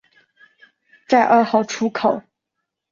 [1.07, 2.23] 在二号出口